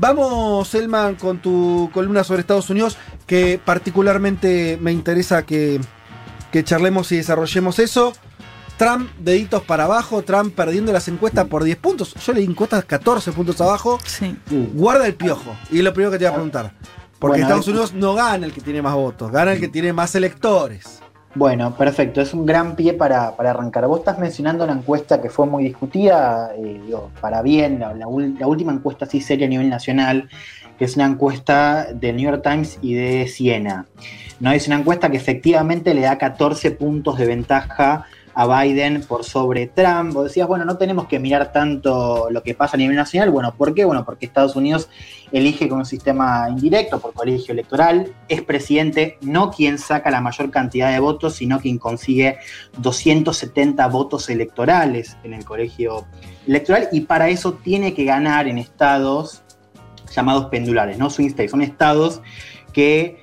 [0.00, 2.96] Vamos, Elman, con tu columna sobre Estados Unidos,
[3.26, 5.80] que particularmente me interesa que,
[6.50, 8.12] que charlemos y desarrollemos eso.
[8.78, 12.14] Trump, deditos para abajo, Trump perdiendo las encuestas por 10 puntos.
[12.14, 13.98] Yo le di encuestas 14 puntos abajo.
[14.06, 14.34] Sí.
[14.72, 15.54] Guarda el piojo.
[15.70, 16.72] Y es lo primero que te iba a preguntar.
[17.18, 19.68] Porque Bueno, Estados es- Unidos no gana el que tiene más votos, gana el que
[19.68, 21.00] tiene más electores.
[21.32, 23.86] Bueno, perfecto, es un gran pie para, para arrancar.
[23.86, 28.06] Vos estás mencionando una encuesta que fue muy discutida, eh, digo, para bien, la, la
[28.38, 30.28] la última encuesta así seria a nivel nacional,
[30.76, 33.86] que es una encuesta del New York Times y de Siena.
[34.40, 34.50] ¿no?
[34.50, 39.66] Es una encuesta que efectivamente le da 14 puntos de ventaja a Biden por sobre
[39.66, 40.12] Trump.
[40.12, 43.30] Vos decías, bueno, no tenemos que mirar tanto lo que pasa a nivel nacional.
[43.30, 43.84] Bueno, ¿por qué?
[43.84, 44.88] Bueno, porque Estados Unidos
[45.32, 50.50] elige con un sistema indirecto por colegio electoral, es presidente no quien saca la mayor
[50.50, 52.38] cantidad de votos, sino quien consigue
[52.78, 56.06] 270 votos electorales en el colegio
[56.46, 59.42] electoral y para eso tiene que ganar en estados
[60.14, 62.20] llamados pendulares, no swing states, son estados
[62.72, 63.22] que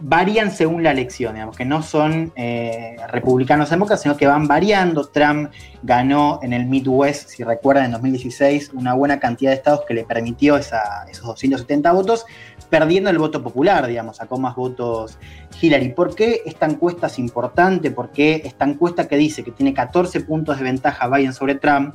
[0.00, 5.06] varían según la elección, digamos, que no son eh, republicanos demócratas, sino que van variando.
[5.08, 5.50] Trump
[5.82, 10.04] ganó en el Midwest, si recuerdan, en 2016, una buena cantidad de estados que le
[10.04, 12.26] permitió esos 270 votos,
[12.70, 15.18] perdiendo el voto popular, digamos, sacó más votos
[15.60, 15.90] Hillary.
[15.90, 17.90] ¿Por qué esta encuesta es importante?
[17.90, 21.94] Porque esta encuesta que dice que tiene 14 puntos de ventaja Biden sobre Trump,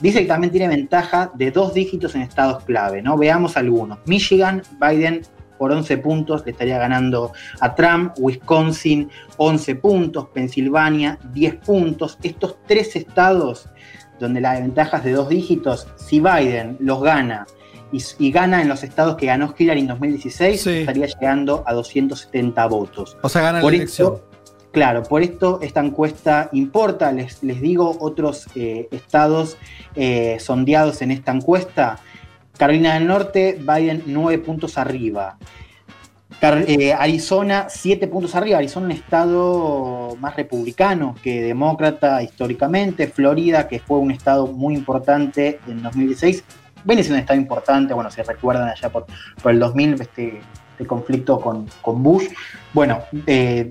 [0.00, 3.16] dice que también tiene ventaja de dos dígitos en estados clave, ¿no?
[3.16, 3.98] Veamos algunos.
[4.06, 5.22] Michigan, Biden
[5.58, 12.18] por 11 puntos le estaría ganando a Trump, Wisconsin 11 puntos, Pensilvania 10 puntos.
[12.22, 13.68] Estos tres estados
[14.18, 17.46] donde la ventaja es de dos dígitos, si Biden los gana
[17.92, 20.70] y, y gana en los estados que ganó Hillary en 2016, Sí.
[20.70, 23.16] estaría llegando a 270 votos.
[23.22, 24.14] O sea, gana Por la elección.
[24.14, 24.28] esto,
[24.72, 27.12] claro, por esto esta encuesta importa.
[27.12, 29.56] Les, les digo otros eh, estados
[29.94, 31.98] eh, sondeados en esta encuesta.
[32.56, 35.38] Carolina del Norte, Biden 9 puntos arriba.
[36.40, 38.58] Eh, Arizona, 7 puntos arriba.
[38.58, 43.08] Arizona un estado más republicano que demócrata históricamente.
[43.08, 46.44] Florida, que fue un estado muy importante en 2016.
[46.84, 49.06] Viene siendo un estado importante, bueno, si recuerdan allá por,
[49.42, 50.40] por el 2000, este,
[50.72, 52.28] este conflicto con, con Bush.
[52.72, 53.70] Bueno, eh,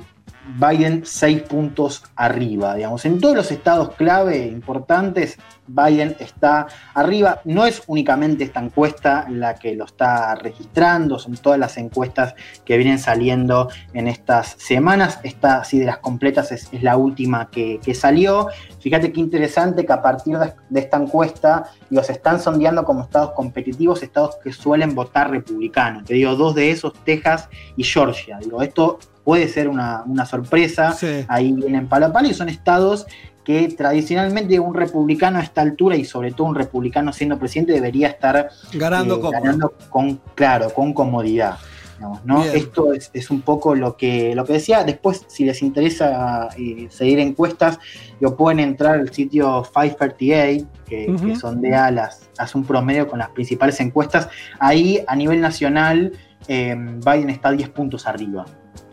[0.60, 3.06] Biden 6 puntos arriba, digamos.
[3.06, 7.42] En todos los estados clave importantes, Biden está arriba.
[7.46, 12.78] No es únicamente esta encuesta la que lo está registrando, son todas las encuestas que
[12.78, 15.20] vienen saliendo en estas semanas.
[15.24, 18.48] Esta, así de las completas, es, la última que, salió.
[18.80, 21.72] Fíjate qué interesante que a partir de, esta encuesta,
[22.04, 26.04] se están sondeando como estados competitivos, estados que suelen votar republicanos.
[26.04, 28.38] Te digo, dos de esos, Texas y Georgia.
[28.40, 30.94] Digo, esto puede ser una, una sorpresa.
[30.94, 31.26] Sí.
[31.28, 33.06] Ahí vienen palo a palo y son estados
[33.44, 38.08] que tradicionalmente un republicano a esta altura y sobre todo un republicano siendo presidente debería
[38.08, 41.58] estar Ganando eh, ganando con, claro, con comodidad.
[41.96, 42.42] digamos, ¿no?
[42.42, 42.56] Bien.
[42.56, 44.84] Esto es, es un poco lo que, lo que decía.
[44.84, 47.78] Después, si les interesa eh, seguir encuestas,
[48.20, 51.28] lo pueden entrar al sitio 538, que, Ujú.
[51.28, 54.28] que sondea las, hace un promedio con las principales encuestas.
[54.60, 56.14] Ahí, a nivel nacional,
[56.48, 58.46] eh, Biden está 10 puntos arriba.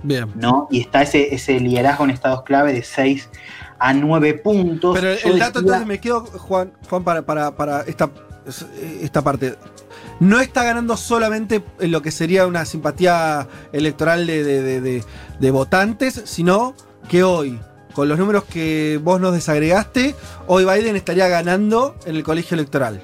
[0.02, 0.26] Bien.
[0.34, 0.68] ¿no?
[0.70, 3.28] Y está ese, ese liderazgo en estados clave de 6
[3.78, 4.98] a 9 puntos.
[4.98, 8.10] Pero el dato, decía- entonces me quedo, Juan, Juan para, para, para esta,
[9.00, 9.56] esta parte.
[10.20, 14.80] No está ganando solamente en lo que sería una simpatía electoral de, de-
[15.40, 16.74] de- votantes, sino
[17.08, 17.58] que hoy,
[17.92, 20.14] con los números que vos nos desagregaste,
[20.46, 23.02] hoy Biden estaría ganando en el colegio electoral.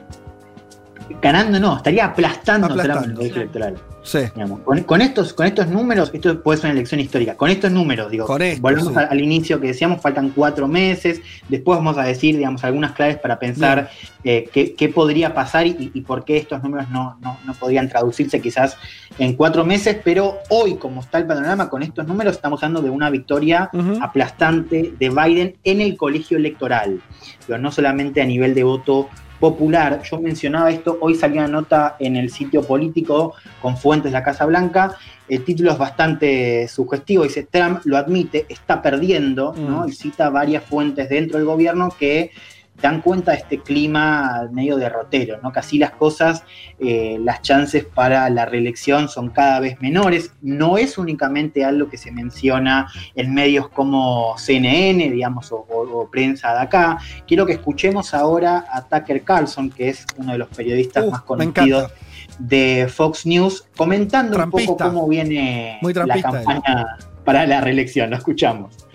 [1.20, 3.08] ganando no, estaría aplastando, Aplastando.
[3.08, 3.76] el colegio electoral.
[4.02, 4.20] Sí.
[4.34, 4.60] digamos.
[4.60, 8.10] Con, con estos, con estos números, esto puede ser una elección histórica, con estos números,
[8.10, 8.98] digo, volvemos sí.
[8.98, 13.18] al, al inicio que decíamos, faltan cuatro meses, después vamos a decir, digamos, algunas claves
[13.18, 13.90] para pensar
[14.24, 17.88] eh, qué, qué podría pasar y, y por qué estos números no, no, no podrían
[17.88, 18.76] traducirse quizás
[19.18, 22.90] en cuatro meses, pero hoy, como está el panorama, con estos números estamos hablando de
[22.90, 23.70] una victoria
[24.00, 27.00] aplastante de Biden en el colegio electoral,
[27.46, 29.08] pero no solamente a nivel de voto
[29.38, 30.02] popular.
[30.02, 34.24] Yo mencionaba esto, hoy salió una nota en el sitio político con fuentes de la
[34.24, 34.96] Casa Blanca,
[35.28, 39.84] el título es bastante sugestivo, dice Trump lo admite, está perdiendo, ¿no?
[39.84, 39.88] Mm.
[39.88, 42.30] y cita varias fuentes dentro del gobierno que
[42.80, 45.52] dan cuenta de este clima medio derrotero, ¿no?
[45.52, 46.44] Casi las cosas,
[46.78, 50.32] eh, las chances para la reelección son cada vez menores.
[50.42, 56.60] No es únicamente algo que se menciona en medios como CNN, digamos, o, prensa de
[56.60, 56.98] acá.
[57.26, 61.92] Quiero que escuchemos ahora a Tucker Carlson, que es uno de los periodistas más conocidos
[62.38, 68.10] de Fox News, comentando un poco cómo viene la campaña para la reelección.
[68.10, 68.86] Lo escuchamos.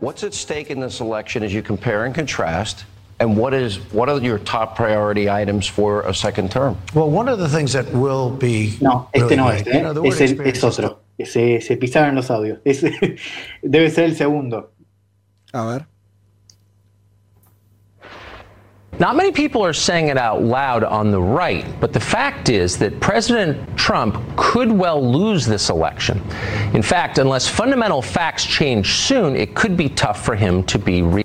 [0.00, 2.84] What's at stake in this election as you compare and contrast
[3.20, 6.76] And what is what are your top priority items for a second term?
[6.94, 9.82] Well, one of the things that will be no, este no es, ¿eh?
[10.04, 10.98] es, el, es, otro.
[11.24, 12.60] Se, se pisaron los audios.
[12.64, 12.80] Es,
[13.62, 14.70] debe ser el segundo.
[15.52, 15.86] A ver.
[19.00, 22.78] Not many people are saying it out loud on the right, but the fact is
[22.78, 26.20] that President Trump could well lose this election.
[26.74, 31.02] In fact, unless fundamental facts change soon, it could be tough for him to be
[31.02, 31.24] re-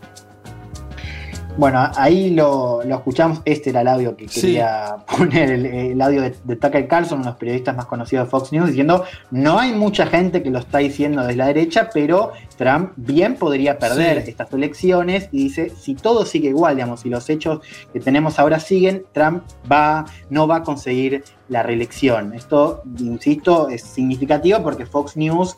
[1.56, 3.42] Bueno, ahí lo, escuchamos.
[3.46, 7.40] Este era el audio que quería poner, el, audio de, Tucker Carlson, uno de los
[7.40, 11.22] periodistas más conocidos de Fox News, diciendo: No hay mucha gente que lo está diciendo
[11.22, 15.30] desde la derecha, pero Trump bien podría perder estas elecciones.
[15.32, 17.60] Y dice: Si todo sigue igual, digamos, si los hechos
[17.94, 22.34] que tenemos ahora siguen, Trump va, no va a conseguir la reelección.
[22.34, 25.56] Esto, insisto, es significativo porque Fox News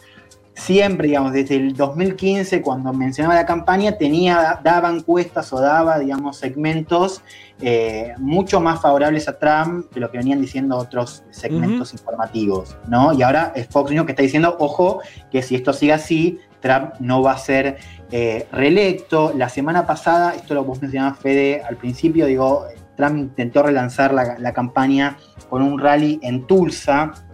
[0.56, 6.38] siempre, digamos, desde el 2015, cuando mencionaba la campaña, tenía, daba encuestas o daba, digamos,
[6.38, 7.22] segmentos
[7.62, 13.14] eh, mucho más favorables a Trump de lo que venían diciendo otros segmentos informativos, ¿no?
[13.14, 16.94] Y ahora es Fox News que está diciendo, ojo, que si esto sigue así, Trump
[17.00, 17.78] no va a ser
[18.12, 19.34] eh, reelecto.
[19.36, 22.66] La semana pasada, esto lo vos mencionabas, Fede, al principio, digo,
[22.96, 25.18] Trump intentó relanzar la, la campaña
[25.50, 27.25] con un rally en Tulsa,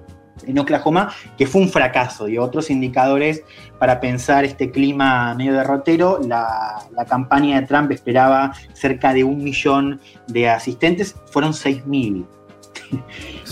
[0.45, 2.27] en Oklahoma, que fue un fracaso.
[2.27, 3.43] Y otros indicadores
[3.79, 9.99] para pensar este clima medio derrotero, la, campaña de Trump esperaba cerca de un millón
[10.27, 12.25] de asistentes, fueron 6.000.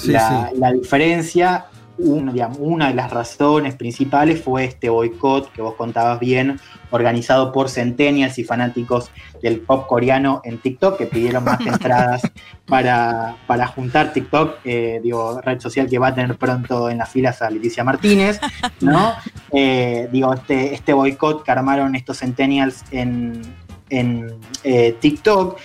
[0.08, 1.69] la, la diferencia
[2.00, 6.60] una, de las razones principales fue este boicot que vos contabas bien,
[6.92, 9.12] organizado por centennials y fanáticos
[9.42, 12.22] del pop coreano en TikTok, que pidieron más entradas
[12.66, 17.10] para, para juntar TikTok, eh, digo, red social que va a tener pronto en las
[17.10, 18.40] filas a Leticia Martínez,
[18.82, 19.14] ¿no?
[19.52, 23.42] Eh, digo, este, este boicot que armaron estos centennials en,
[23.90, 25.58] en eh, TikTok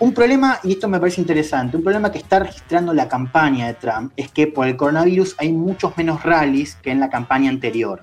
[0.00, 3.74] un problema, y esto me parece interesante, un problema que está registrando la campaña de
[3.74, 8.00] Trump es que por el coronavirus hay muchos menos rallies que en la campaña anterior.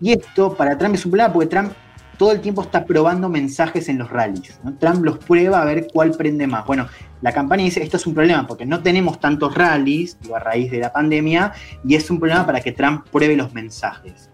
[0.00, 1.72] Y esto para Trump es un problema porque Trump
[2.18, 4.60] todo el tiempo está probando mensajes en los rallies.
[4.78, 6.66] Trump los prueba a ver cuál prende más.
[6.66, 6.86] Bueno,
[7.22, 10.80] la campaña dice, esto es un problema porque no tenemos tantos rallies a raíz de
[10.80, 11.52] la pandemia
[11.86, 14.29] y es un problema para que Trump pruebe los mensajes.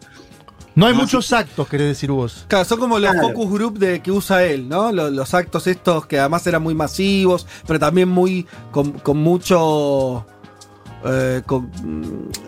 [0.76, 2.44] No hay muchos actos, querés decir vos.
[2.48, 4.92] Claro, son como los focus group de, que usa él, ¿no?
[4.92, 10.26] Los, actos estos que además eran muy masivos, pero también muy con, mucho...
[11.04, 11.70] Eh, con,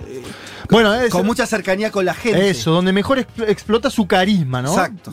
[0.07, 0.23] eh,
[0.69, 2.51] bueno, con mucha cercanía con la gente.
[2.51, 4.69] Eso, donde mejor explota su carisma, ¿no?
[4.69, 5.13] Exacto.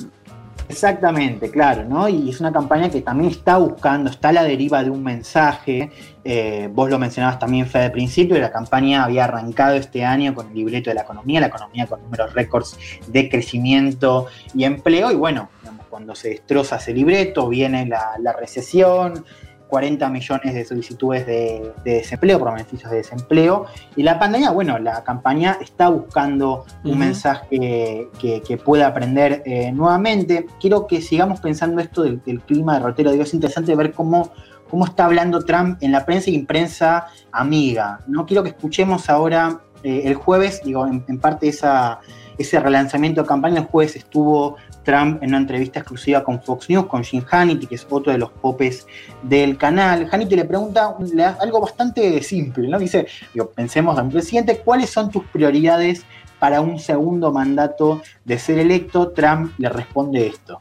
[0.68, 2.10] Exactamente, claro, ¿no?
[2.10, 5.92] Y es una campaña que también está buscando, está a la deriva de un mensaje.
[6.24, 10.48] Eh, vos lo mencionabas también, Fede, de principio, la campaña había arrancado este año con
[10.48, 12.78] el libreto de la economía, la economía con números récords
[13.08, 15.12] de crecimiento y empleo.
[15.12, 15.50] Y bueno,
[15.90, 19.24] cuando se destroza ese libreto, viene la recesión,
[19.68, 23.66] 40 millones de solicitudes de, desempleo por beneficios de desempleo.
[23.96, 30.48] Y la pandemia, bueno, la campaña está buscando un mensaje que, pueda aprender eh, nuevamente.
[30.60, 33.12] Quiero que sigamos pensando esto del, clima derrotero.
[33.12, 34.32] Digo, es interesante ver cómo,
[34.70, 38.00] cómo está hablando Trump en la prensa y en prensa amiga.
[38.08, 42.00] No quiero que escuchemos ahora eh, el jueves, digo, en, parte esa,
[42.38, 43.60] ese relanzamiento de campaña.
[43.60, 47.76] El jueves estuvo Trump en una entrevista exclusiva con Fox News, con Jim Hannity, que
[47.76, 48.88] es otro de los popes
[49.24, 50.08] del canal.
[50.10, 50.96] Hannity le pregunta
[51.40, 52.80] algo bastante simple, ¿no?
[52.80, 53.08] Dice,
[53.54, 56.06] pensemos en presidente, ¿cuáles son tus prioridades
[56.40, 59.10] para un segundo mandato de ser electo?
[59.10, 60.60] Trump le responde esto.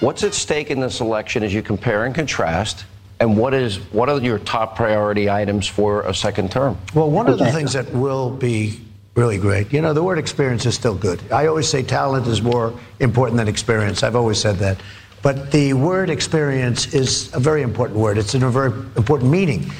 [0.00, 2.84] What's at stake in this election as you compare and contrast
[3.20, 6.78] And what is what are your top priority items for a second term?
[6.94, 8.80] Well, one of the things that will be
[9.14, 9.72] really great.
[9.72, 11.20] You know, the word experience is still good.
[11.32, 14.02] I always say talent is more important than experience.
[14.02, 14.80] I've always said that.
[15.22, 18.16] But the word experience is a very important word.
[18.16, 19.70] It's in a very important meaning.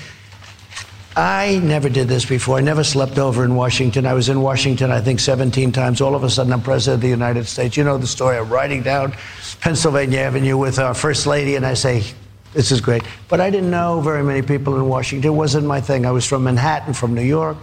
[1.17, 2.59] I never did this before.
[2.59, 4.07] I never slept over in Washington.
[4.07, 6.01] I was in Washington, I think, 17 times.
[6.01, 7.77] All of a sudden, I'm president of the United States.
[7.77, 8.37] You know the story.
[8.37, 9.15] I'm riding down
[9.61, 12.05] Pennsylvania Avenue with our first lady, and I say,
[12.53, 13.03] this is great.
[13.29, 15.33] But I didn't know very many people in Washington.
[15.33, 16.07] It wasn't my thing.
[16.07, 17.57] I was from Manhattan, from New York.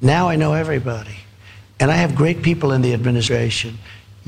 [0.00, 1.16] Now I know everybody.
[1.80, 3.78] And I have great people in the administration.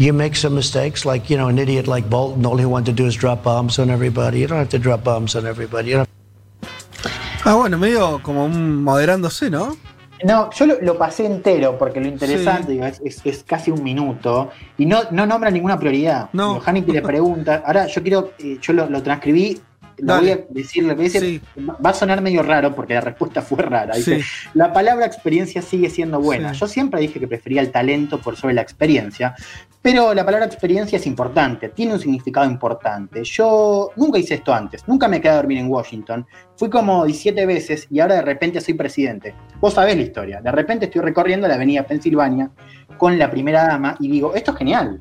[0.01, 3.03] you make some mistakes, like, you know, an idiot like Bolton, all he wanted to
[3.03, 4.39] do is drop bombs on everybody.
[4.39, 5.91] You don't have to drop bombs on everybody.
[5.91, 6.05] You
[7.45, 9.77] Ah, bueno, medio como un moderándose, ¿no?
[10.25, 13.83] No, yo lo, lo pasé entero porque lo interesante digo, es, es- es casi un
[13.83, 16.29] minuto y no, no nombra ninguna prioridad.
[16.33, 16.61] No.
[16.65, 19.61] Haneke le pregunta, ahora yo quiero, eh, yo lo, lo transcribí,
[20.01, 20.21] lo Dale.
[20.21, 20.37] voy a
[20.95, 21.41] voy a decir- Sí.
[21.85, 23.97] va a sonar medio raro porque la respuesta fue rara.
[23.97, 24.27] Dice, Sí.
[24.55, 26.55] la palabra experiencia sigue siendo buena.
[26.55, 26.61] Sí.
[26.61, 29.35] Yo siempre dije que prefería el talento por sobre la experiencia,
[29.83, 33.23] pero la palabra experiencia es importante, tiene un significado importante.
[33.25, 36.27] Yo nunca hice esto antes, nunca me quedé a dormir en Washington.
[36.57, 39.35] Fui como 17 veces y ahora de repente soy presidente.
[39.61, 40.41] Vos sabés la historia.
[40.41, 42.51] De repente estoy recorriendo la avenida Pensilvania
[42.97, 45.01] con la primera dama y digo, esto es genial.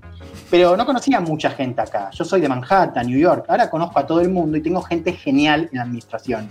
[0.49, 2.09] Pero no conocía mucha gente acá.
[2.11, 3.45] Yo soy de Manhattan, New York.
[3.47, 6.49] Ahora conozco a todo el mundo y tengo gente genial en la administración.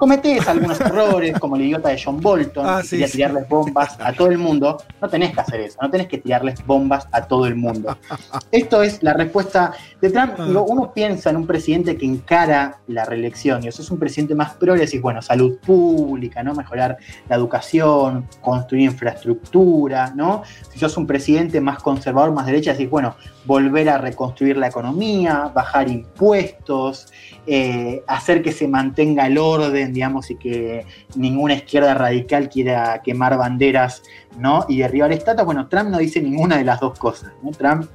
[0.00, 3.12] Cometés algunos errores, como el idiota de John Bolton, Ah, que sí, quería sí.
[3.18, 4.82] tirarles bombas a todo el mundo.
[4.98, 7.98] No tenés que hacer eso, no tenés que tirarles bombas a todo el mundo.
[8.50, 10.32] Esto es la respuesta de Trump.
[10.38, 10.46] Ah.
[10.46, 14.34] Digo, uno piensa en un presidente que encara la reelección y eso es un presidente
[14.34, 16.54] más progre, decís, bueno, salud pública, ¿no?
[16.54, 16.96] Mejorar
[17.28, 20.44] la educación, construir infraestructura, ¿no?
[20.72, 25.50] Si sos un presidente más conservador, más derecha, decís, bueno, volver a reconstruir la economía,
[25.54, 27.12] bajar impuestos,
[27.46, 33.36] eh, hacer que se mantenga el orden, digamos, y que ninguna izquierda radical quiera quemar
[33.36, 34.02] banderas,
[34.38, 34.64] ¿no?
[34.68, 35.46] Y derribar estatuas.
[35.46, 37.50] Bueno, Trump no dice ninguna de las dos cosas, ¿no?
[37.50, 37.86] Trump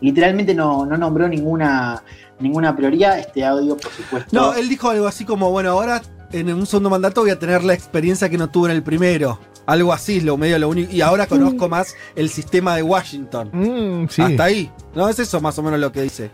[0.00, 2.02] literalmente no, no nombró ninguna,
[2.38, 3.18] ninguna prioridad.
[3.18, 4.28] Este audio, por supuesto.
[4.32, 7.64] No, él dijo algo así como, bueno, ahora en un segundo mandato voy a tener
[7.64, 9.38] la experiencia que no tuve en el primero.
[9.66, 10.92] Algo así, lo medio lo único.
[10.92, 13.50] Y ahora conozco más el sistema de Washington.
[13.52, 14.22] Mm, sí.
[14.22, 14.70] Hasta ahí.
[14.94, 15.08] ¿No?
[15.08, 16.30] Es eso más o menos lo que dice.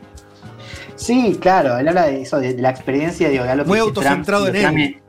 [0.97, 4.49] Sí, claro, él habla de eso, de, de la experiencia, digo, de que Muy autocentrado
[4.49, 5.03] en Trump él.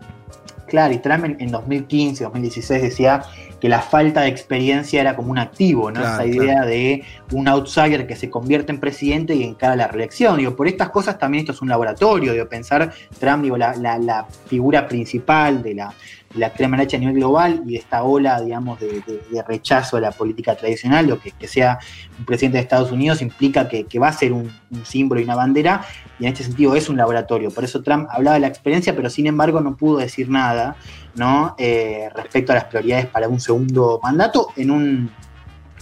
[0.68, 3.22] Claro, y Trump en, en 2015, 2016 decía
[3.62, 6.02] que la falta de experiencia era como un activo, ¿no?
[6.02, 10.38] Claro, Esa idea de un outsider que se convierte en presidente y encara la reelección.
[10.38, 13.98] Digo, por estas cosas también esto es un laboratorio, digo, pensar Trump, digo, la, la-
[13.98, 15.94] la figura principal de la,
[16.36, 20.02] la extrema derecha a nivel global y esta ola, digamos, de, de- de rechazo a
[20.02, 21.80] la política tradicional, lo que, sea
[22.20, 25.24] un presidente de Estados Unidos implica que, que va a ser un, un símbolo y
[25.24, 25.86] una bandera,
[26.20, 27.50] y en este sentido es un laboratorio.
[27.52, 30.76] Por eso Trump hablaba de la experiencia, pero sin embargo no pudo decir nada
[31.16, 31.56] ¿no?
[31.58, 35.12] Eh, respecto a las prioridades para un segundo mandato en un,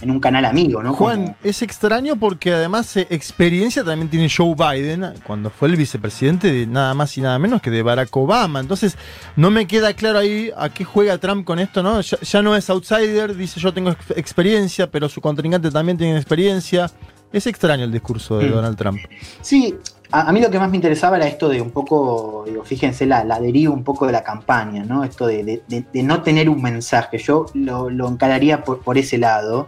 [0.00, 0.92] en un canal amigo, ¿no?
[0.92, 5.76] Juan, Como- es extraño porque además eh, experiencia también tiene Joe Biden cuando fue el
[5.76, 8.60] vicepresidente de nada más y nada menos que de Barack Obama.
[8.60, 8.96] Entonces,
[9.36, 12.00] no me queda claro ahí a qué juega Trump con esto, ¿no?
[12.02, 16.16] Ya, ya no es outsider, dice yo tengo ex- experiencia, pero su contrincante también tiene
[16.16, 16.90] experiencia.
[17.32, 18.52] Es extraño el discurso de Mm.
[18.52, 18.98] Donald Trump.
[19.40, 19.74] Sí,
[20.10, 23.24] a, mí lo que más me interesaba era esto de un poco, digo, fíjense, la,
[23.24, 25.04] la deriva un poco de la campaña, ¿no?
[25.04, 27.18] Esto de- de no tener un mensaje.
[27.18, 29.66] Yo lo, lo encararía por, por ese lado,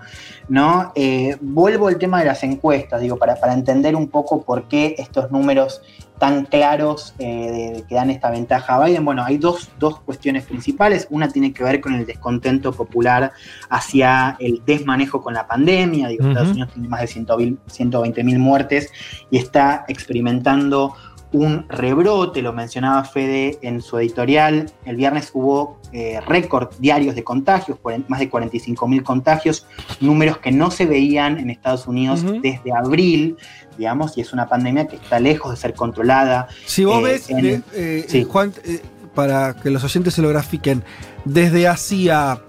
[0.49, 0.93] ¿no?
[0.95, 4.95] Eh, vuelvo al tema de las encuestas, digo, para, para entender un poco por qué
[4.99, 5.83] estos números
[6.19, 9.05] tan claros eh, de, que dan esta ventaja a Biden.
[9.05, 11.07] Bueno, hay dos, dos cuestiones principales.
[11.11, 13.33] Una tiene que ver con el descontento popular
[13.71, 16.09] hacia el desmanejo con la pandemia.
[16.09, 16.29] Digo.
[16.29, 18.91] Estados Unidos tiene más de 120 mil muertes
[19.31, 20.95] y está experimentando
[21.33, 24.71] un rebrote, lo mencionaba Fede en su editorial.
[24.87, 29.67] El viernes hubo eh, récord diarios de contagios, más de 45 mil contagios,
[30.01, 33.37] números que no se veían en Estados Unidos desde abril,
[33.77, 36.49] digamos, y es una pandemia que está lejos de ser controlada.
[36.67, 38.25] Si vos Eh, ves, en- eh, sí.
[38.25, 38.81] Juan, eh,
[39.15, 40.83] para que los oyentes se lo grafiquen,
[41.27, 42.41] desde hacía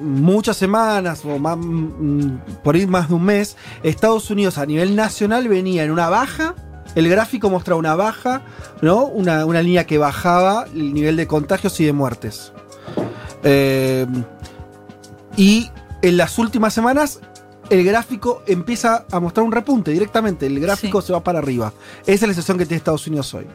[0.00, 4.94] muchas semanas o más, mm, por ir más de un mes, Estados Unidos a nivel
[4.94, 6.54] nacional venía en una baja.
[6.94, 8.42] El gráfico mostraba una baja,
[8.80, 9.04] ¿no?
[9.04, 12.52] Una, una línea que bajaba el nivel de contagios y de muertes.
[13.42, 14.06] Eh,
[15.36, 15.70] y
[16.02, 17.20] en las últimas semanas
[17.70, 20.46] el gráfico empieza a mostrar un repunte directamente.
[20.46, 21.72] El gráfico se va para arriba.
[22.02, 23.46] Esa es la situación que tiene Estados Unidos hoy.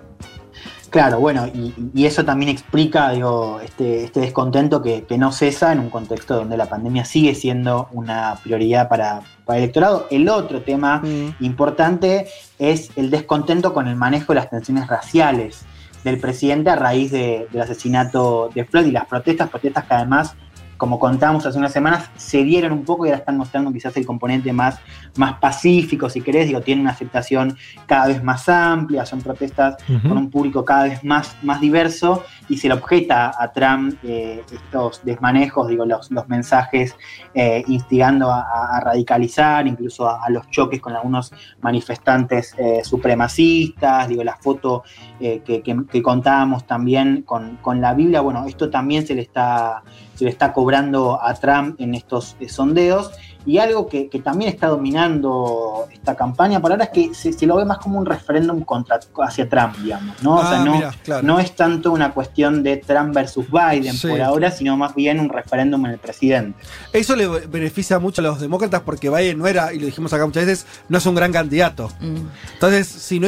[0.90, 5.74] Claro, bueno, y, y eso también explica digo, este, este descontento que, que no cesa
[5.74, 10.08] en un contexto donde la pandemia sigue siendo una prioridad para, para el electorado.
[10.12, 11.02] El otro tema
[11.40, 12.28] importante
[12.60, 15.66] es el descontento con el manejo de las tensiones raciales
[16.04, 20.36] del presidente a raíz de- del asesinato de Floyd y las protestas, protestas que además,
[20.84, 24.06] como contábamos hace unas semanas, se dieron un poco y ahora están mostrando quizás el
[24.06, 24.80] componente más,
[25.16, 29.78] más pacífico, si querés, digo, tienen una aceptación cada vez más amplia, son protestas
[30.10, 34.44] con un público cada vez más, más diverso y se le objeta a Trump eh,
[34.52, 36.98] estos desmanejos, digo, los, los mensajes
[37.34, 38.44] eh, instigando a,
[38.82, 44.84] radicalizar, incluso a, a los choques con algunos manifestantes eh, supremacistas, digo, la foto
[45.20, 49.82] que, que- que contábamos también con, con la Biblia, bueno, esto también se le está,
[50.16, 53.12] se le está cobrando a Trump en estos eh, sondeos
[53.46, 57.46] Y algo que, que también está dominando esta campaña por ahora es que se, se
[57.46, 60.36] lo ve más como un referéndum contra, hacia Trump, digamos, ¿no?
[60.36, 61.24] o Ah, sea, no, mira, claro.
[61.28, 64.08] no es tanto una cuestión de Trump versus Biden Sí.
[64.08, 66.58] por ahora, sino más bien un referéndum en el presidente.
[66.94, 70.26] Eso le beneficia mucho a los demócratas porque Biden no era, y lo dijimos acá
[70.26, 71.90] muchas veces, no es un gran candidato.
[72.00, 72.16] Mm.
[72.54, 73.28] Entonces, si, no,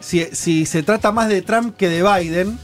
[0.00, 2.58] si se trata más de Trump que de Biden,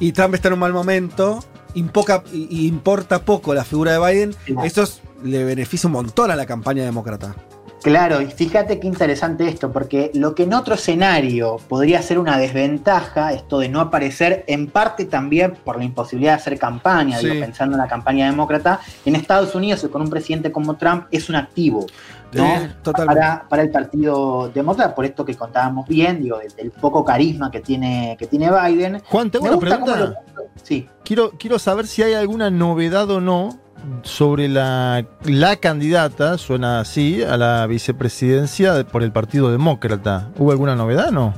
[0.00, 4.64] y Trump está en un mal momento, impoca- importa poco la figura de Biden, Claro.
[4.66, 7.34] eso es- le beneficia un montón a la campaña demócrata.
[7.82, 12.38] Claro, y fíjate qué interesante esto, porque lo que en otro escenario podría ser una
[12.38, 17.26] desventaja, esto de no aparecer, en parte también por la imposibilidad de hacer campaña, Sí.
[17.28, 21.06] digo, pensando en la campaña demócrata, en Estados Unidos y con un presidente como Trump
[21.10, 21.86] es un activo.
[22.32, 22.44] ¿No?
[22.46, 27.04] Eh, para, para el Partido Demócrata, por esto que contábamos bien, digo, del, del poco
[27.04, 29.02] carisma que tiene, que tiene Biden.
[29.08, 29.96] Juan, tengo Me una pregunta.
[29.96, 30.14] lo-
[30.62, 30.86] Sí.
[31.04, 33.58] Quiero, quiero saber si hay alguna novedad o no
[34.02, 40.30] sobre la, la candidata, suena así, a la vicepresidencia de- por el Partido Demócrata.
[40.38, 41.34] ¿Hubo alguna novedad o no?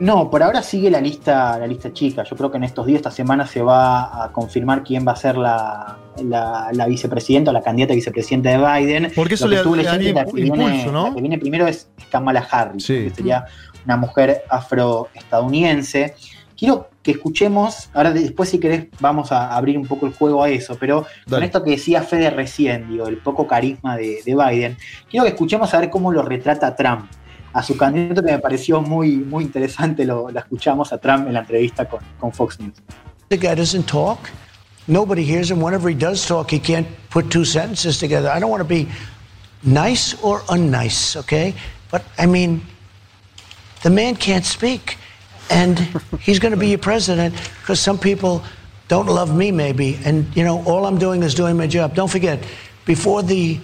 [0.00, 2.24] No, por ahora sigue la lista, la lista chica.
[2.24, 5.16] Yo creo que en estos días, esta semana, se va a confirmar quién va a
[5.16, 9.12] ser la, la, la vicepresidenta o la candidata a vicepresidenta de Biden.
[9.14, 11.08] Porque eso Lo que le, le daría impulso, viene- ¿no?
[11.08, 13.04] La que viene primero es Kamala Harris, Sí.
[13.04, 13.44] que sería
[13.84, 16.14] una mujer afroestadounidense.
[16.56, 20.42] Quiero que escuchemos, ahora de- después si querés vamos a abrir un poco el juego
[20.42, 24.34] a eso, pero con esto que decía Fede recién, digo, el poco carisma de, de
[24.34, 24.76] Biden,
[25.08, 27.10] quiero que escuchemos a ver cómo lo retrata Trump.
[27.54, 31.40] A su candidato que me pareció muy, muy interesante, lo, escuchamos a Trump en la
[31.40, 32.74] entrevista con, con Fox News.
[33.28, 34.28] The guy doesn't talk.
[34.86, 35.62] Nobody hears him.
[35.62, 38.28] Whenever he does talk, he can't put two sentences together.
[38.28, 38.88] I don't want to be
[39.62, 41.54] nice or unnice, okay?
[41.90, 42.60] But I mean,
[43.82, 44.98] the man can't speak.
[45.50, 45.78] And
[46.20, 48.42] he's going to be your president because some people
[48.88, 49.98] don't love me, maybe.
[50.04, 51.94] And, you know, all I'm doing is doing my job.
[51.94, 52.42] Don't forget,
[52.84, 53.60] before the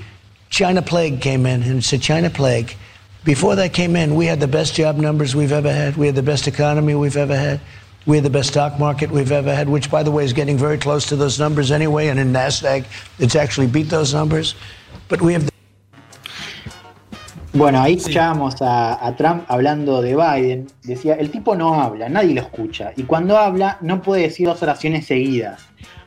[0.49, 2.77] China plague came in, and it's a China plague,
[3.25, 5.97] before that came in, we had the best job numbers we've ever had.
[5.97, 7.61] We had the best economy we've ever had.
[8.07, 10.57] We had the best stock market we've ever had, which, by the way, is getting
[10.57, 12.09] very close to those numbers anyway.
[12.09, 12.87] And in NASDAQ,
[13.19, 14.55] it's actually beat those numbers.
[15.09, 15.51] But we have
[17.53, 20.67] Bueno, ahí escuchábamos a, a Trump hablando de Biden.
[20.85, 22.93] Decía, el tipo no habla, nadie lo escucha.
[22.97, 25.61] Y cuando habla, no puede decir dos oraciones seguidas.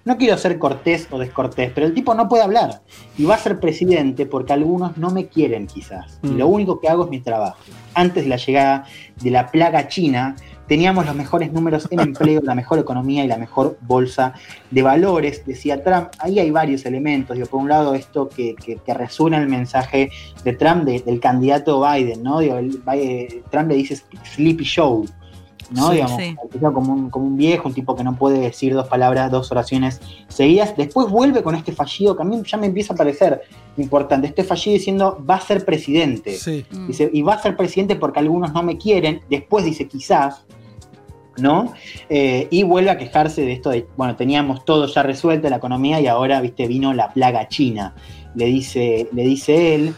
[0.05, 2.81] No quiero ser cortés o descortés, pero el tipo no puede hablar.
[3.17, 6.19] Y va a ser presidente porque algunos no me quieren quizás.
[6.23, 6.37] Y Mm.
[6.37, 7.57] lo único que hago es mi trabajo.
[7.93, 8.85] Antes de la llegada
[9.21, 10.35] de la plaga china,
[10.67, 14.33] teníamos los mejores números en empleo, la mejor economía y la mejor bolsa
[14.71, 16.07] de valores, decía Trump.
[16.19, 17.35] Ahí hay varios elementos.
[17.35, 20.09] Digo, por un lado, esto que, que, que resuena el mensaje
[20.43, 22.39] de Trump, de- del candidato Biden, ¿no?
[22.39, 23.97] Digo, el- Biden- Trump le dice
[24.35, 25.05] Sleepy Show,
[25.71, 25.89] ¿no?
[25.89, 26.35] Sí, Digamos, sí.
[26.59, 30.01] como un, como un viejo, un tipo que no puede decir dos palabras, dos oraciones
[30.27, 30.75] seguidas.
[30.75, 33.41] Después vuelve con este fallido, que a mí ya me empieza a parecer
[33.77, 36.33] importante, este fallido diciendo va a ser presidente.
[36.33, 36.65] Sí.
[36.71, 36.87] Mm.
[36.87, 39.21] Dice, y va a ser presidente porque algunos no me quieren.
[39.29, 40.45] Después dice, quizás,
[41.37, 41.73] ¿no?
[42.09, 45.99] Eh, y vuelve a quejarse de esto de, bueno, teníamos todo ya resuelto, la economía,
[45.99, 47.95] y ahora, viste, vino la plaga china.
[48.35, 49.93] Le dice, le dice él.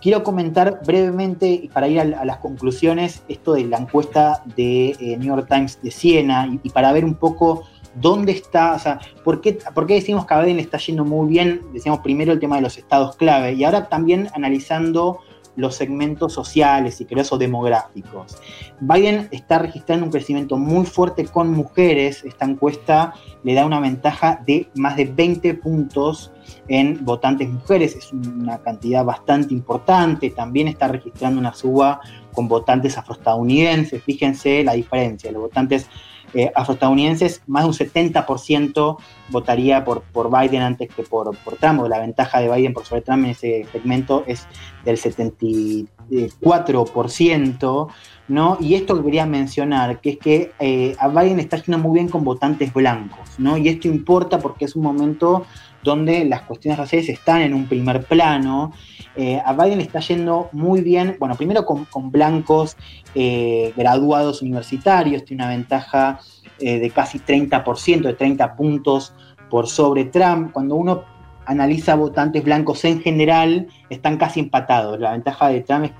[0.00, 4.90] Quiero comentar brevemente, y para ir a, a las conclusiones, esto de la encuesta de
[5.00, 9.00] eh, New York Times de Siena, y, para ver un poco dónde está, o sea,
[9.24, 11.62] ¿por qué, por qué decimos que a Biden está yendo muy bien?
[11.72, 15.20] Decíamos primero el tema de los estados clave, y ahora también analizando
[15.56, 18.36] los segmentos sociales y creo eso demográficos.
[18.80, 22.22] Biden está registrando un crecimiento muy fuerte con mujeres.
[22.24, 26.32] Esta encuesta le da una ventaja de más de 20 puntos
[26.68, 27.96] en votantes mujeres.
[27.96, 30.30] Es una cantidad bastante importante.
[30.30, 32.00] También está registrando una suba
[32.32, 34.02] con votantes afroestadounidenses.
[34.02, 35.32] Fíjense la diferencia.
[35.32, 35.88] Los votantes
[36.36, 38.98] eh, afroestadounidenses, más de un 70%
[39.30, 41.88] votaría por, por Biden antes que por, por Trump.
[41.88, 44.46] La ventaja de Biden por sobre Trump en ese segmento es
[44.84, 47.88] del 74%.
[48.28, 48.58] ¿no?
[48.60, 52.08] Y esto que quería mencionar, que es que eh, a Biden está yendo muy bien
[52.08, 53.56] con votantes blancos, ¿no?
[53.56, 55.46] Y esto importa porque es un momento
[55.86, 58.72] donde las cuestiones raciales están en un primer plano.
[59.14, 62.76] Eh, a Biden está yendo muy bien, bueno, primero con, con blancos
[63.14, 66.20] eh, graduados universitarios, tiene una ventaja
[66.58, 69.14] eh, de casi 30%, de 30 puntos
[69.48, 70.50] por sobre Trump.
[70.52, 71.04] Cuando uno
[71.46, 74.98] analiza votantes blancos en general, están casi empatados.
[75.00, 75.90] La ventaja de Trump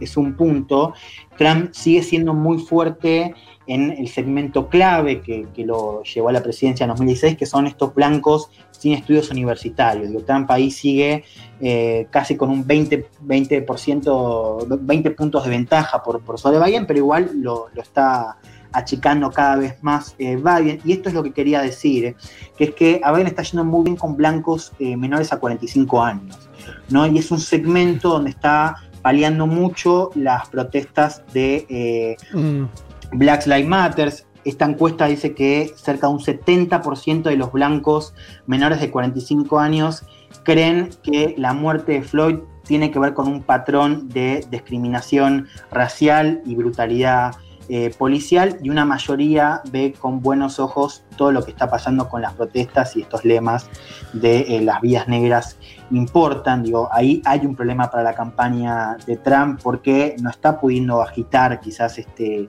[0.00, 0.92] es, un punto.
[1.36, 3.34] Trump sigue siendo muy fuerte
[3.66, 7.66] en el segmento clave que, que, lo llevó a la presidencia en 2016, que son
[7.66, 10.24] estos blancos sin estudios universitarios.
[10.24, 11.24] Trump ahí sigue
[11.60, 16.98] eh, casi con un 20%, 20%, 20 puntos de ventaja por, por sobre Biden, pero
[16.98, 18.38] igual lo, lo está
[18.72, 20.80] achicando cada vez más eh, Biden.
[20.84, 22.16] Y esto es lo que quería decir, eh,
[22.56, 26.02] que es que a Biden está yendo muy bien con blancos eh, menores a 45
[26.02, 26.48] años.
[26.88, 27.06] ¿no?
[27.06, 32.64] Y es un segmento donde está paliando mucho las protestas de eh, Mm.
[33.12, 34.12] Black Lives Matter.
[34.44, 38.14] Esta encuesta dice que cerca de un 70% de los blancos
[38.46, 40.04] menores de 45 años
[40.44, 46.42] creen que la muerte de Floyd tiene que ver con un patrón de discriminación racial
[46.46, 47.34] y brutalidad
[47.68, 52.22] eh, policial y una mayoría ve con buenos ojos todo lo que está pasando con
[52.22, 53.68] las protestas y estos lemas
[54.12, 55.58] de eh, las vidas negras
[55.90, 56.62] importan.
[56.62, 61.60] Digo, ahí hay un problema para la campaña de Trump porque no está pudiendo agitar
[61.60, 62.48] quizás este,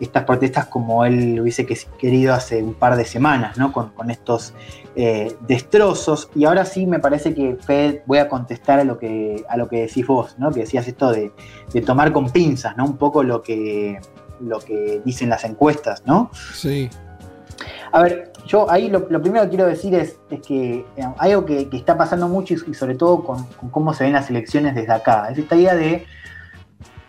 [0.00, 3.72] estas protestas como él hubiese que- querido hace un par de semanas, ¿no?
[3.72, 4.52] Con, con estos
[4.94, 6.28] eh, destrozos.
[6.34, 9.68] Y ahora sí me parece que, Fed, voy a contestar a lo que, a lo
[9.68, 10.50] que decís vos, ¿no?
[10.50, 11.32] Que decías esto de,
[11.72, 12.84] de tomar con pinzas, ¿no?
[12.84, 14.00] Un poco lo que,
[14.42, 16.30] lo que dicen las encuestas, ¿no?
[16.54, 16.90] Sí.
[17.92, 21.30] A ver, yo ahí lo, lo primero que quiero decir es, es que eh, hay
[21.32, 24.14] algo que, que está pasando mucho y, y sobre todo con, con cómo se ven
[24.14, 25.28] las elecciones desde acá.
[25.30, 26.06] Es esta idea de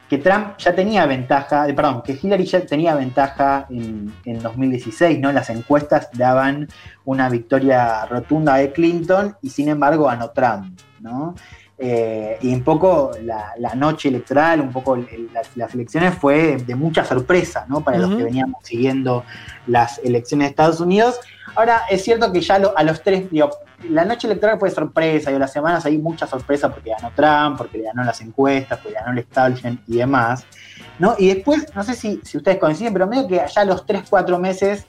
[0.10, 5.20] que Trump ya tenía ventaja, de- perdón, que Hillary ya tenía ventaja en, en 2016,
[5.20, 5.32] ¿no?
[5.32, 6.68] Las encuestas daban
[7.06, 11.34] una victoria rotunda de Clinton y sin embargo ganó Trump, ¿no?
[11.78, 16.58] Eh, y un poco la, la noche electoral, un poco el- las, las elecciones fue
[16.58, 17.82] de mucha sorpresa, ¿no?
[17.84, 19.24] Para los que veníamos siguiendo
[19.66, 21.20] las elecciones de Estados Unidos.
[21.56, 23.50] Ahora, es cierto que ya lo- a los tres, digo,
[23.90, 27.80] la noche electoral fue sorpresa, y las semanas hay mucha sorpresa porque ganó Trump, porque
[27.80, 30.46] le ganó las encuestas, porque ganó el establishment y demás.
[31.00, 31.16] ¿no?
[31.18, 34.04] Y después, no sé si, si ustedes coinciden, pero medio que allá a los 3,
[34.10, 34.86] 4 meses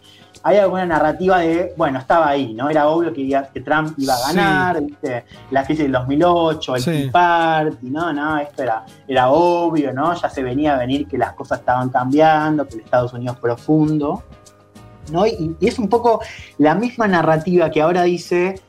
[0.47, 2.69] hay alguna narrativa de, bueno, estaba ahí, ¿no?
[2.69, 4.37] Era obvio que, iba- que Trump iba a Sí.
[4.37, 5.25] ganar, ¿viste?
[5.51, 6.91] La crisis del 2008, el Sí.
[6.91, 10.13] Tea Party, no, no, esto era, era obvio, ¿no?
[10.15, 14.23] Ya se venía a venir que las cosas estaban cambiando, que el Estados Unidos profundo,
[15.11, 15.27] ¿no?
[15.27, 16.21] Y, y es un poco
[16.59, 18.61] la misma narrativa que ahora dice,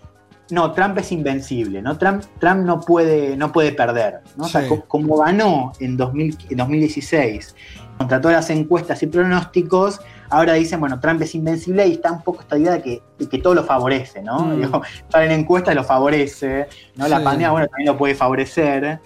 [0.52, 1.98] no, Trump es invencible, ¿no?
[1.98, 4.46] Trump, Trump no, puede, no puede perder, ¿no?
[4.46, 4.70] O sea, Sí.
[4.70, 7.56] co- como ganó en, 2000 en 2016
[7.98, 12.22] contra todas las encuestas y pronósticos, ahora dicen, bueno, Trump es invencible y está un
[12.24, 14.40] poco esta idea de que, de que todo lo favorece, ¿no?
[14.40, 14.62] Mm.
[14.62, 17.08] Digo, estar en encuestas lo favorece, ¿no?
[17.08, 17.24] La Sí.
[17.24, 19.00] pandemia, bueno, también lo puede favorecer,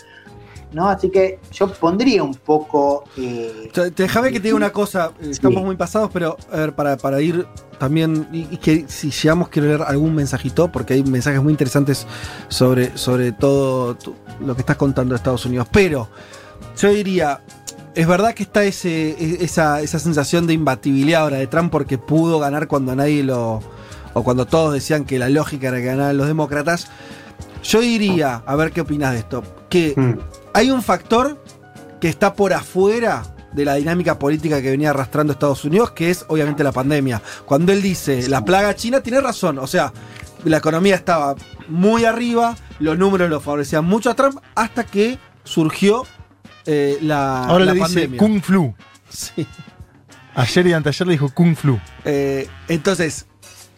[0.72, 0.88] ¿no?
[0.88, 3.04] Así que yo pondría un poco...
[3.18, 6.96] eh, Déjame que te diga una cosa, eh, estamos muy pasados, pero a ver, para,
[6.98, 7.46] para ir
[7.80, 12.06] también, y, y que si llegamos quiero leer algún mensajito, porque hay mensajes muy interesantes
[12.50, 13.98] sobre, sobre todo
[14.42, 15.68] lo que estás contando de Estados Unidos.
[15.72, 16.08] Pero
[16.78, 17.42] yo diría,
[17.96, 21.98] es verdad que está ese, e- esa, esa sensación de imbatibilidad ahora de Trump porque
[21.98, 23.62] pudo ganar cuando nadie lo...
[24.14, 26.88] o cuando todos decían que la lógica era que ganaran los demócratas.
[27.64, 30.14] Yo diría, a ver qué opinas de esto, que mm,
[30.54, 31.44] hay un factor
[32.00, 36.26] que está por afuera de la dinámica política que venía arrastrando Estados Unidos, que es
[36.30, 37.22] obviamente la pandemia.
[37.46, 39.58] Cuando él dice la plaga china, tiene razón.
[39.58, 39.92] O sea,
[40.46, 41.36] la economía estaba
[41.68, 46.06] muy arriba, los números lo favorecían mucho a Trump, hasta que surgió
[46.72, 48.20] eh, la, Ahora la le dice pandemia.
[48.20, 48.76] Kung Flu.
[49.10, 49.48] Sí.
[50.36, 51.80] Ayer y anteayer le dijo Kung Flu.
[52.06, 53.26] Eh, entonces,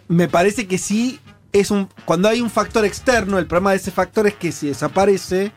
[0.10, 1.22] me parece que sí
[1.54, 1.88] es un.
[2.04, 5.54] Cuando hay un factor externo, el problema de ese factor es que si desaparece.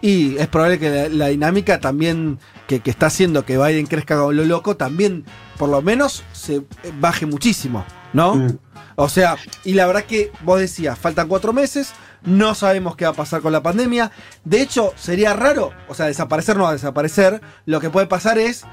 [0.00, 2.38] Y es probable que la, la dinámica también
[2.68, 5.24] que, que está haciendo que Biden crezca como lo loco, también
[5.56, 6.62] por lo menos se
[7.00, 8.34] baje muchísimo, ¿no?
[8.36, 8.58] mm.
[8.96, 11.92] O sea, y la verdad que vos decías, faltan cuatro meses,
[12.24, 14.10] no sabemos qué va a pasar con la pandemia.
[14.44, 17.40] De hecho, sería raro, o sea, desaparecer no va a desaparecer.
[17.66, 18.64] Lo que puede pasar es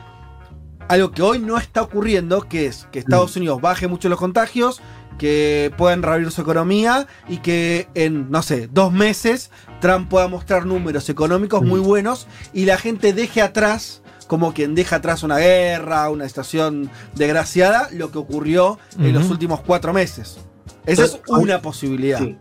[0.88, 4.82] algo que hoy no está ocurriendo, que es que Estados Unidos baje mucho los contagios,
[5.18, 10.66] que puedan reabrir su economía y que en, no sé, dos meses Trump pueda mostrar
[10.66, 16.10] números económicos muy buenos y la gente deje atrás, como quien deja atrás una guerra,
[16.10, 20.40] una situación desgraciada, lo que ocurrió en los últimos cuatro meses.
[20.86, 22.20] Esa es una posibilidad.
[22.20, 22.38] Sí.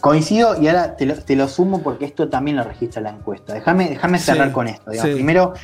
[0.00, 3.54] Coincido y ahora te lo, te lo sumo porque esto también lo registra la encuesta.
[3.54, 4.92] Déjame déjame cerrar Sí, con esto.
[4.92, 5.14] sí.
[5.14, 5.54] Primero,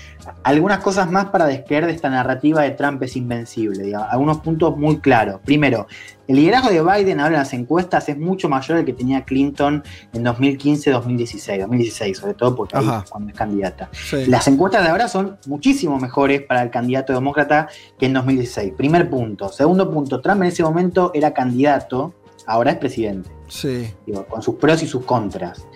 [0.42, 3.82] algunas cosas más para descreer de esta narrativa de Trump es invencible.
[3.84, 4.08] digamos.
[4.10, 5.40] Algunos puntos muy claros.
[5.44, 5.86] Primero,
[6.26, 9.82] el liderazgo de Biden ahora en las encuestas es mucho mayor al que tenía Clinton
[10.12, 13.90] en 2015, 2016, 2016 sobre todo porque ahí es cuando es candidata.
[13.92, 14.24] Sí.
[14.26, 17.68] Las encuestas de ahora son muchísimo mejores para el candidato demócrata
[17.98, 18.72] que en 2016.
[18.76, 19.50] Primer punto.
[19.50, 22.14] Segundo punto, Trump en ese momento era candidato,
[22.46, 23.92] ahora es presidente Sí.
[24.06, 25.66] digo, con sus pros y sus contras.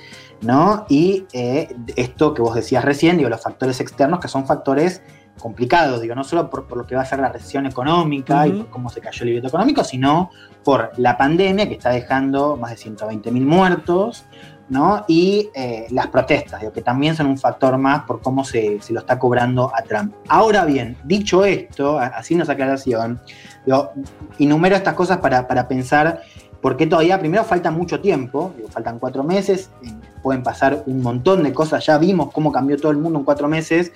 [0.42, 0.84] ¿no?
[0.88, 5.02] Y eh, esto que vos decías recién, digo, los factores externos, que son factores
[5.38, 8.52] complicados, digo, no solo por, por lo que va a ser la recesión económica y
[8.52, 10.30] por cómo se cayó el libreto económico, sino
[10.64, 14.24] por la pandemia que está dejando más de 120 mil muertos,
[14.68, 15.04] ¿no?
[15.06, 18.92] Y eh, las protestas, digo, que también son un factor más por cómo se, se
[18.92, 20.14] lo está cobrando a Trump.
[20.28, 23.20] Ahora bien, dicho esto, haciendo esa aclaración,
[23.64, 23.92] digo,
[24.38, 26.22] enumero estas cosas para, para pensar
[26.66, 31.52] Porque todavía, primero, falta mucho tiempo, faltan cuatro meses, eh, pueden pasar un montón de
[31.52, 33.92] cosas, ya vimos cómo cambió todo el mundo en cuatro meses,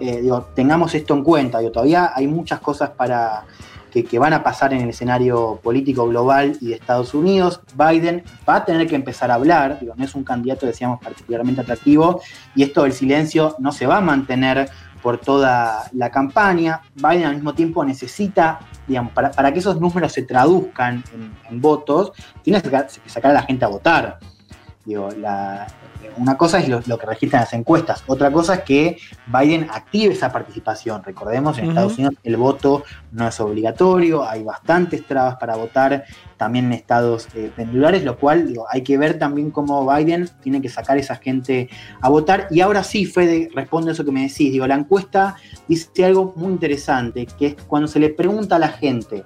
[0.00, 3.44] eh, digo, tengamos esto en cuenta, digo, todavía hay muchas cosas para,
[3.92, 7.60] que, que van a pasar en el escenario político global y de Estados Unidos.
[7.76, 11.60] Biden va a tener que empezar a hablar, digo, no es un candidato, decíamos, particularmente
[11.60, 12.22] atractivo,
[12.54, 14.70] y esto del silencio no se va a mantener
[15.04, 16.80] por toda la campaña.
[16.94, 21.04] Biden al mismo tiempo necesita, digamos, para, para que esos números se traduzcan
[21.50, 22.12] en, votos,
[22.42, 24.18] tiene que sacar, que sacar a la gente a votar.
[24.82, 25.66] Digo, la-
[26.16, 30.14] una cosa es lo, lo que registran las encuestas, otra cosa es que Biden active
[30.14, 31.02] esa participación.
[31.02, 31.68] Recordemos, en.
[31.68, 36.04] Estados Unidos el voto no es obligatorio, hay bastantes trabas para votar,
[36.36, 40.60] también en estados eh, pendulares, lo cual digo, hay que ver también cómo Biden tiene
[40.60, 41.68] que sacar a esa gente
[42.00, 42.48] a votar.
[42.50, 44.52] Y ahora sí, Fede, responde a eso que me decís.
[44.52, 45.36] Digo, la encuesta
[45.68, 49.24] dice algo muy interesante, que es cuando se le pregunta a la gente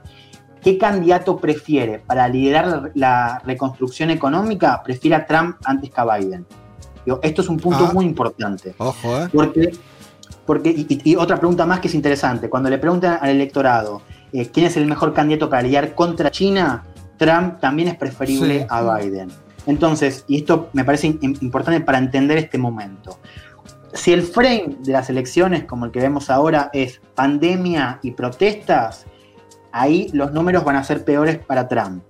[0.63, 6.17] qué candidato prefiere para liderar la, la reconstrucción económica, prefiere a Trump antes que a
[6.17, 6.47] Biden.
[7.23, 7.93] Esto es un punto Ah.
[7.93, 8.75] muy importante.
[8.79, 9.29] Ojo, ¿eh?
[9.33, 9.73] Porque,
[10.47, 14.67] porque y, otra pregunta más que es interesante, cuando le preguntan al electorado eh, quién
[14.67, 16.85] es el mejor candidato para lidiar contra China,
[17.17, 18.67] Trump también es preferible Sí.
[18.69, 19.29] a Biden.
[19.67, 23.19] Entonces, y esto me parece im- importante para entender este momento.
[23.95, 29.07] Si el frame de las elecciones, como el que vemos ahora, es pandemia y protestas,
[29.73, 32.03] ahí los números van a ser peores para Trump.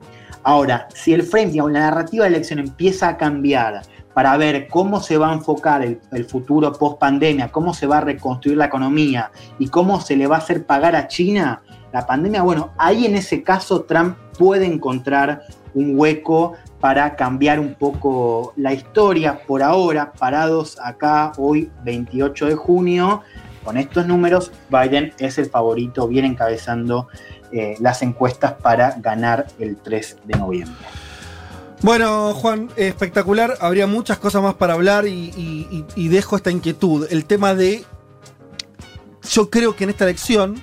[0.43, 3.83] Ahora, si el frame, digamos, la narrativa de la elección empieza a cambiar
[4.19, 8.01] para ver cómo se va a enfocar el, futuro post pandemia, cómo se va a
[8.01, 12.43] reconstruir la economía y cómo se le va a hacer pagar a China la pandemia,
[12.43, 18.73] bueno, ahí en ese caso Trump puede encontrar un hueco para cambiar un poco la
[18.73, 19.41] historia.
[19.47, 23.23] Por ahora, parados acá hoy, 28 de junio,
[23.63, 27.07] con estos números, Biden es el favorito, viene encabezando
[27.53, 30.75] eh, las encuestas para ganar el 3 de noviembre.
[31.83, 33.57] Bueno, Juan, espectacular.
[33.61, 37.07] Habría muchas cosas más para hablar y, dejo esta inquietud.
[37.11, 37.85] El tema de.
[39.31, 40.63] Yo creo que en esta elección,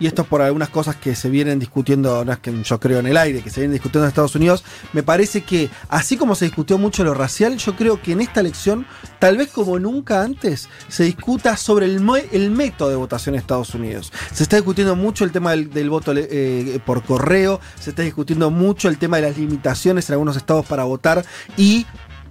[0.00, 2.98] y esto es por algunas cosas que se vienen discutiendo, no es que yo creo
[2.98, 6.34] en el aire, que se vienen discutiendo en Estados Unidos, me parece que, así como
[6.34, 8.86] se discutió mucho lo racial, yo creo que en esta elección,
[9.18, 13.74] tal vez como nunca antes, se discuta sobre el, el método de votación en Estados
[13.74, 14.10] Unidos.
[14.32, 18.88] Se está discutiendo mucho el tema del, voto eh, por correo, se está discutiendo mucho
[18.88, 21.24] el tema de las limitaciones en algunos estados para votar
[21.56, 21.86] y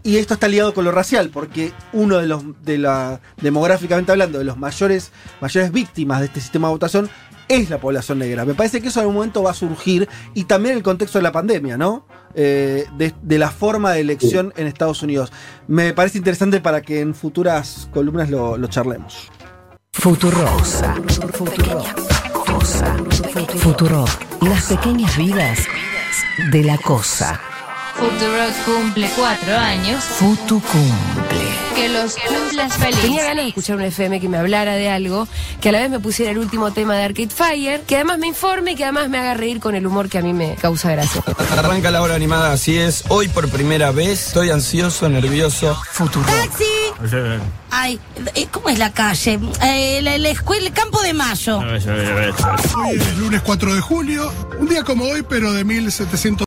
[0.10, 4.40] y esto está ligado con lo racial, porque uno de los, de la, demográficamente hablando,
[4.40, 7.10] de los mayores, mayores víctimas de este sistema de votación
[7.48, 8.44] es la población negra.
[8.44, 11.24] Me parece que eso en algún momento va a surgir, y también el contexto de
[11.24, 12.08] la pandemia, ¿no?
[12.34, 15.32] Eh, de, de la forma de elección en Estados Unidos.
[15.68, 19.30] Me parece interesante para que en futuras columnas lo, lo charlemos.
[19.92, 20.96] Futurosa.
[21.34, 22.98] Futurosa.
[23.58, 24.06] Futuro.
[24.42, 25.68] Las pequeñas vidas
[26.52, 27.40] de la cosa.
[28.00, 30.04] Futurock cumple cuatro años.
[30.04, 31.50] Futu cumple.
[31.76, 33.00] Que los cumplas feliz.
[33.02, 35.28] Tenía ganas de escuchar un FM que me hablara de algo,
[35.62, 38.28] que a la vez me pusiera el último tema de Arcade Fire, que además me
[38.28, 40.92] informe y que además me haga reír con el humor que a mí me causa
[40.92, 41.22] gracia.
[41.58, 43.04] Arranca la hora animada, así es.
[43.10, 45.78] Hoy por primera vez estoy ansioso, nervioso.
[45.92, 46.26] Futuro.
[46.26, 46.64] ¡Taxi!
[47.72, 48.00] Ay,
[48.36, 49.40] eh, ¿cómo es la calle?
[49.64, 51.60] Eh, la, la escuela, el campo de mayo.
[51.60, 56.38] Hoy es lunes 4 de julio, un día como hoy, pero de 1700.